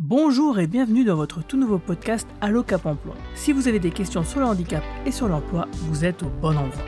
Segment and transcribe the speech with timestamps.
[0.00, 3.16] Bonjour et bienvenue dans votre tout nouveau podcast Allo Cap Emploi.
[3.34, 6.56] Si vous avez des questions sur le handicap et sur l'emploi, vous êtes au bon
[6.56, 6.84] endroit.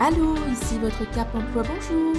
[0.00, 2.14] Allô, ici votre Cap Emploi, bonjour.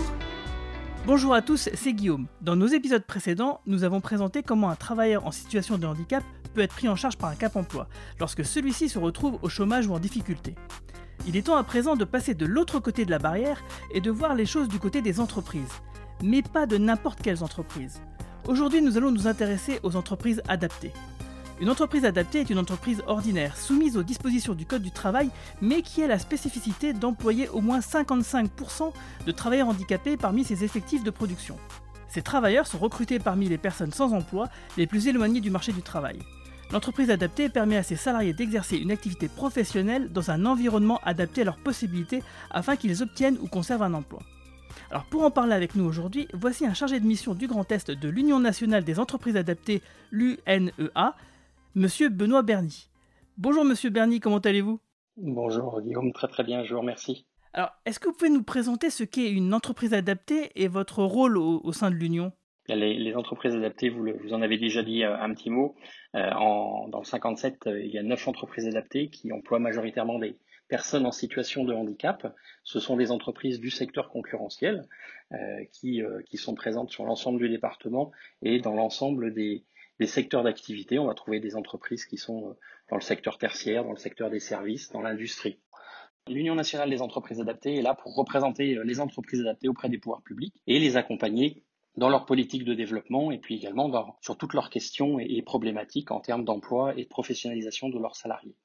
[1.05, 2.25] Bonjour à tous, c'est Guillaume.
[2.41, 6.23] Dans nos épisodes précédents, nous avons présenté comment un travailleur en situation de handicap
[6.55, 7.87] peut être pris en charge par un Cap Emploi
[8.19, 10.55] lorsque celui-ci se retrouve au chômage ou en difficulté.
[11.27, 14.11] Il est temps à présent de passer de l'autre côté de la barrière et de
[14.11, 15.81] voir les choses du côté des entreprises.
[16.23, 18.01] Mais pas de n'importe quelles entreprises.
[18.47, 20.93] Aujourd'hui, nous allons nous intéresser aux entreprises adaptées.
[21.61, 25.29] Une entreprise adaptée est une entreprise ordinaire, soumise aux dispositions du Code du travail,
[25.61, 28.91] mais qui a la spécificité d'employer au moins 55%
[29.25, 31.57] de travailleurs handicapés parmi ses effectifs de production.
[32.09, 35.81] Ces travailleurs sont recrutés parmi les personnes sans emploi les plus éloignées du marché du
[35.81, 36.19] travail.
[36.71, 41.45] L'entreprise adaptée permet à ses salariés d'exercer une activité professionnelle dans un environnement adapté à
[41.45, 44.19] leurs possibilités afin qu'ils obtiennent ou conservent un emploi.
[44.89, 47.91] Alors pour en parler avec nous aujourd'hui, voici un chargé de mission du Grand Est
[47.91, 51.15] de l'Union nationale des entreprises adaptées, l'UNEA,
[51.75, 52.89] Monsieur Benoît Berny.
[53.37, 54.79] Bonjour Monsieur Berny, comment allez-vous?
[55.17, 57.25] Bonjour Guillaume, très très bien, je vous remercie.
[57.53, 61.37] Alors, est-ce que vous pouvez nous présenter ce qu'est une entreprise adaptée et votre rôle
[61.37, 62.33] au sein de l'Union?
[62.67, 65.75] Les, entreprises adaptées, vous, en avez déjà dit euh, un petit mot.
[66.15, 70.37] Euh, dans le 57, euh, il y a neuf entreprises adaptées qui emploient majoritairement des
[70.67, 72.33] personnes en situation de handicap.
[72.63, 74.87] Ce sont des entreprises du secteur concurrentiel
[75.71, 79.63] qui, qui, sont présentes sur l'ensemble du département et dans l'ensemble des,
[79.99, 80.97] des, secteurs d'activité.
[80.97, 82.55] On va trouver des entreprises qui sont
[82.89, 85.59] dans le secteur tertiaire, dans le secteur des services, dans l'industrie.
[86.27, 90.23] L'Union nationale des entreprises adaptées est là pour représenter les entreprises adaptées auprès des pouvoirs
[90.23, 91.64] publics et les accompagner
[91.97, 96.19] dans leur politique de développement et puis également sur toutes leurs questions et, problématiques en
[96.19, 98.55] termes d'emploi et de professionnalisation de leurs salariés.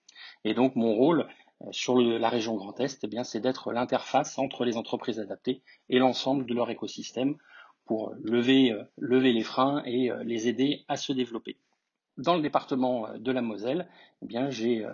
[0.44, 1.28] Et donc mon rôle
[1.62, 5.62] euh, sur la région Grand Est, eh bien, c'est d'être l'interface entre les entreprises adaptées
[5.88, 7.36] et l'ensemble de leur écosystème
[7.84, 11.58] pour lever, euh, lever les freins et euh, les aider à se développer.
[12.16, 13.88] Dans le département de la Moselle,
[14.22, 14.84] eh j'ai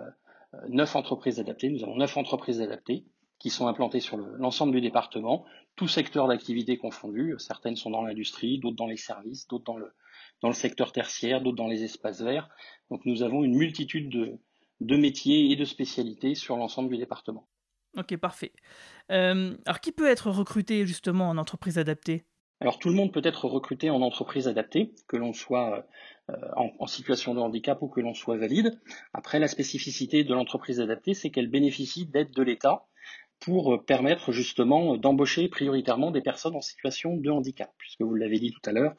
[0.69, 1.69] neuf entreprises adaptées.
[1.69, 3.03] Nous avons neuf entreprises adaptées
[3.39, 7.35] qui sont implantées sur l'ensemble du département, tous secteurs d'activité confondus.
[7.37, 9.91] Certaines sont dans l'industrie, d'autres dans les services, d'autres dans le,
[10.41, 12.49] dans le secteur tertiaire, d'autres dans les espaces verts.
[12.89, 14.39] Donc nous avons une multitude de,
[14.81, 17.47] de métiers et de spécialités sur l'ensemble du département.
[17.95, 18.53] Ok, parfait.
[19.11, 22.25] Euh, alors qui peut être recruté justement en entreprise adaptée?
[22.59, 25.85] Alors tout le monde peut être recruté en entreprise adaptée, que l'on soit
[26.29, 28.79] euh, en, en, situation de handicap ou que l'on soit valide.
[29.13, 32.87] Après, la spécificité de l'entreprise adaptée, c'est qu'elle bénéficie d'aide de l'État
[33.39, 38.39] pour euh, permettre justement d'embaucher prioritairement des personnes en situation de handicap, puisque vous l'avez
[38.39, 38.95] dit tout à l'heure,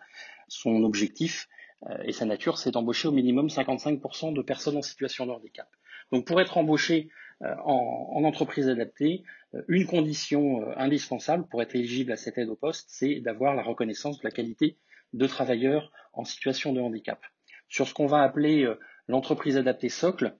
[0.48, 1.48] son objectif
[1.88, 5.68] euh, et sa nature, c'est d'embaucher au minimum 55% de personnes en situation de handicap.
[6.12, 7.10] Donc pour être embauché
[7.42, 9.22] euh, en, entreprise adaptée,
[9.66, 14.18] une condition indispensable pour être éligible à cette aide au poste, c'est d'avoir la reconnaissance
[14.18, 14.76] de la qualité
[15.14, 17.20] de travailleur en situation de handicap.
[17.68, 18.70] Sur ce qu'on va appeler
[19.06, 20.36] l'entreprise adaptée socle,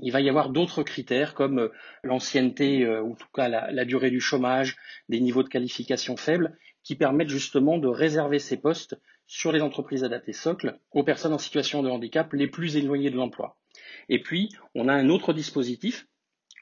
[0.00, 3.84] il va y avoir d'autres critères comme euh, l'ancienneté euh, ou en tout cas la,
[3.84, 4.76] durée du chômage,
[5.08, 10.04] des niveaux de qualification faibles, qui permettent justement de réserver ces postes sur les entreprises
[10.04, 13.58] adaptées socles aux personnes en situation de handicap les plus éloignées de l'emploi.
[14.08, 16.06] Et puis, on a un autre dispositif,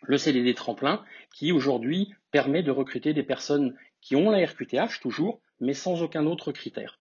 [0.03, 5.41] le CDD tremplin, qui aujourd'hui permet de recruter des personnes qui ont la RQTH toujours,
[5.61, 7.01] mais sans aucun autre critère.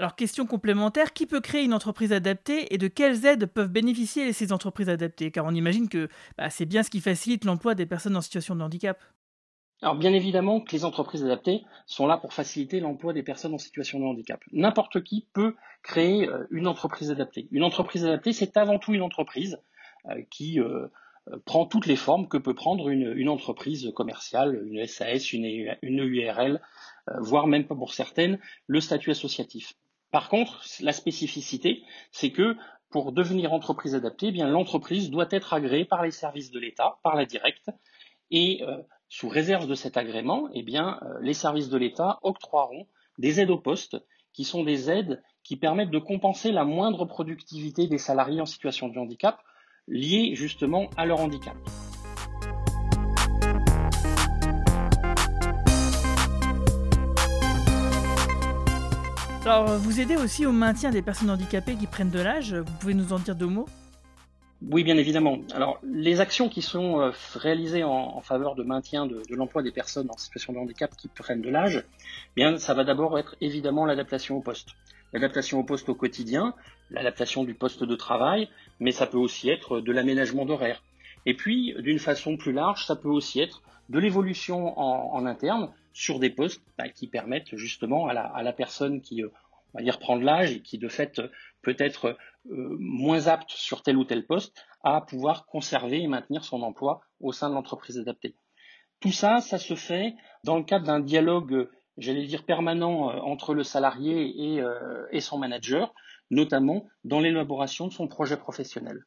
[0.00, 4.32] Alors, question complémentaire, qui peut créer une entreprise adaptée et de quelles aides peuvent bénéficier
[4.32, 5.30] ces entreprises adaptées?
[5.30, 8.56] Car on imagine que bah, c'est bien ce qui facilite l'emploi des personnes en situation
[8.56, 8.98] de handicap.
[9.82, 13.58] Alors bien évidemment que les entreprises adaptées sont là pour faciliter l'emploi des personnes en
[13.58, 14.40] situation de handicap.
[14.52, 17.46] N'importe qui peut créer euh, une entreprise adaptée.
[17.50, 19.58] Une entreprise adaptée, c'est avant tout une entreprise
[20.08, 20.88] euh, qui euh,
[21.44, 25.44] prend toutes les formes que peut prendre une, entreprise commerciale, une SAS, une,
[25.82, 26.58] une URL,
[27.18, 29.74] voire même pour certaines, le statut associatif.
[30.10, 32.56] Par contre, la spécificité, c'est que
[32.90, 37.14] pour devenir entreprise adaptée, eh l'entreprise doit être agréée par les services de l'État, par
[37.14, 37.70] la directe,
[38.32, 38.78] et euh,
[39.08, 42.86] sous réserve de cet agrément, eh euh, les services de l'État octroieront
[43.18, 43.96] des aides au poste,
[44.32, 48.88] qui sont des aides qui permettent de compenser la moindre productivité des salariés en situation
[48.88, 49.38] de handicap
[49.88, 51.56] liée justement à leur handicap.
[59.42, 62.54] Alors, vous aidez aussi au maintien des personnes handicapées qui prennent de l'âge.
[62.54, 63.66] Vous pouvez nous en dire deux mots?
[64.70, 65.38] Oui, bien évidemment.
[65.54, 70.10] Alors, les actions qui sont euh, réalisées en, faveur de maintien de, l'emploi des personnes
[70.10, 71.82] en situation de handicap qui prennent de l'âge,
[72.36, 74.68] bien, ça va d'abord être évidemment l'adaptation au poste.
[75.14, 76.54] L'adaptation au poste au quotidien,
[76.90, 80.82] l'adaptation du poste de travail, mais ça peut aussi être de l'aménagement d'horaire.
[81.24, 86.18] Et puis, d'une façon plus large, ça peut aussi être de l'évolution en, interne sur
[86.18, 89.28] des postes bah, qui permettent justement à la, personne qui, euh,
[89.74, 91.20] on va dire, prend de l'âge et qui de fait
[91.62, 92.16] peut être
[92.50, 97.00] euh, moins apte sur tel ou tel poste à pouvoir conserver et maintenir son emploi
[97.20, 98.34] au sein de l'entreprise adaptée.
[99.00, 100.14] Tout ça, ça se fait
[100.44, 104.60] dans le cadre d'un dialogue, j'allais dire, permanent entre le salarié
[105.10, 105.94] et son manager,
[106.30, 109.04] notamment dans l'élaboration de son projet professionnel.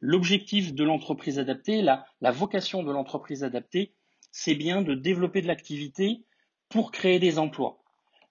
[0.00, 3.94] L'objectif de l'entreprise adaptée, la, vocation de l'entreprise adaptée,
[4.38, 6.20] c'est bien de développer de l'activité
[6.68, 7.78] pour créer des emplois.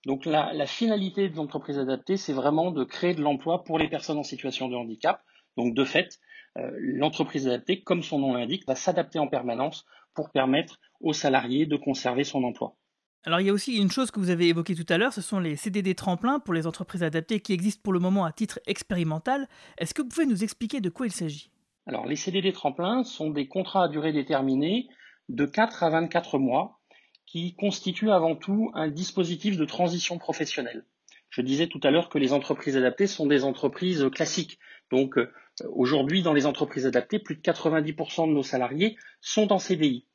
[0.06, 4.20] Donc la, finalité de l'entreprise adaptée, c'est vraiment de créer de l'emploi pour les personnes
[4.20, 5.24] en situation de handicap.
[5.58, 6.20] Donc de fait,
[6.60, 11.66] euh, l'entreprise adaptée, comme son nom l'indique, va s'adapter en permanence pour permettre aux salariés
[11.66, 12.76] de conserver son emploi.
[13.24, 15.22] Alors il y a aussi une chose que vous avez évoquée tout à l'heure, ce
[15.22, 18.60] sont les CDD tremplins pour les entreprises adaptées qui existent pour le moment à titre
[18.68, 19.48] expérimental.
[19.80, 21.50] Est-ce que vous pouvez nous expliquer de quoi il s'agit?
[21.88, 24.88] Alors, les CDD tremplins sont des contrats à durée déterminée
[25.30, 26.80] de 4 à 24 mois
[27.26, 30.86] qui constituent avant tout un dispositif de transition professionnelle.
[31.30, 34.60] Je disais tout à l'heure que les entreprises adaptées sont des entreprises classiques.
[34.92, 35.34] Donc, euh,
[35.70, 40.06] aujourd'hui, dans les entreprises adaptées, plus de 90% de nos salariés sont en CDI.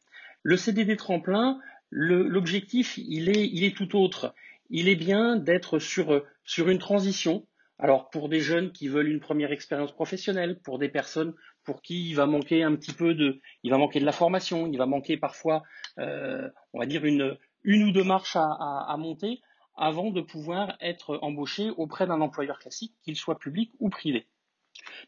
[0.43, 1.61] Le CDD tremplin,
[1.91, 4.35] l'objectif, il est, il est tout autre.
[4.71, 6.23] Il est bien d'être sur
[6.57, 7.47] une transition
[7.81, 11.35] alors pour des jeunes qui veulent une première expérience professionnelle, pour des personnes
[11.65, 14.67] pour qui il va manquer un petit peu de, il va manquer de la formation,
[14.67, 15.63] il va manquer parfois,
[15.99, 19.41] euh, on va dire une, une ou deux marches à, monter
[19.77, 24.27] avant de pouvoir être embauché auprès d'un employeur classique, qu'il soit public ou privé.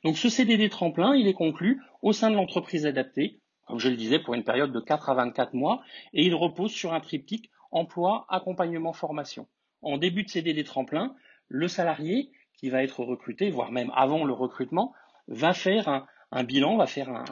[0.03, 3.97] Donc ce CDD tremplin, il est conclu au sein de l'entreprise adaptée, comme je le
[3.97, 5.83] disais, pour une période de 4 à 24 mois,
[6.15, 9.47] et il repose sur un triptyque emploi, accompagnement, formation.
[9.83, 11.15] En début de CDD tremplin,
[11.49, 12.31] le salarié
[12.63, 14.93] qui va être recruté, voire même avant le recrutement,
[15.27, 17.25] va faire un, bilan, va faire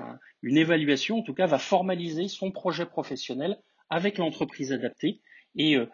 [0.43, 3.61] une évaluation, en tout cas va formaliser son projet professionnel
[3.91, 5.21] avec l'entreprise adaptée.
[5.55, 5.87] Et euh,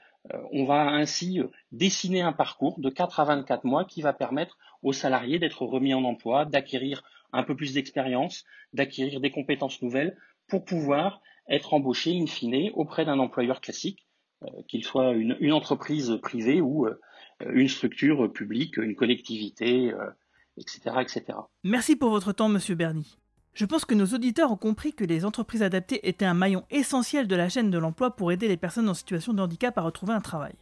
[0.53, 4.57] on va ainsi euh, dessiner un parcours de 4 à 24 mois qui va permettre
[4.83, 7.03] aux salariés d'être remis en emploi, d'acquérir
[7.35, 10.17] un peu plus d'expérience, d'acquérir des compétences nouvelles
[10.49, 14.07] pour pouvoir être embauché in fine auprès d'un employeur classique,
[14.43, 16.99] euh, qu'il soit une, entreprise privée ou euh,
[17.45, 19.93] une structure publique, une collectivité,
[20.57, 21.23] etc., euh, etc.
[21.65, 23.19] Merci pour votre temps, Monsieur Berny.
[23.55, 27.27] Je pense que nos auditeurs ont compris que les entreprises adaptées étaient un maillon essentiel
[27.27, 30.13] de la chaîne de l'emploi pour aider les personnes en situation de handicap à retrouver
[30.13, 30.53] un travail.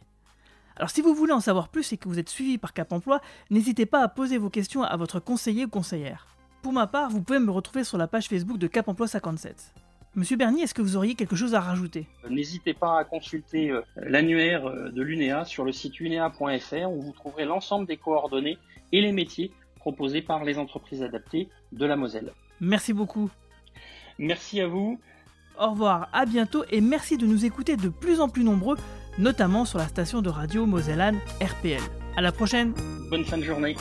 [0.77, 3.21] Alors si vous voulez en savoir plus et que vous êtes suivi par Cap Emploi,
[3.49, 6.27] n'hésitez pas à poser vos questions à votre conseiller ou conseillère.
[6.61, 9.73] Pour ma part, vous pouvez me retrouver sur la page Facebook de Cap Emploi 57.
[10.15, 12.07] Monsieur Bernier, est-ce que vous auriez quelque chose à rajouter?
[12.29, 17.11] N'hésitez pas à consulter euh, l'annuaire euh, de l'UNEA sur le site unea.fr où vous
[17.11, 18.57] trouverez l'ensemble des coordonnées
[18.93, 22.31] et les métiers proposés par les entreprises adaptées de la Moselle.
[22.61, 23.29] Merci beaucoup.
[24.17, 24.99] Merci à vous.
[25.59, 28.77] Au revoir, à bientôt et merci de nous écouter de plus en plus nombreux,
[29.17, 31.81] notamment sur la station de radio Mosellane RPL.
[32.15, 32.73] À la prochaine.
[33.09, 33.75] Bonne fin de journée.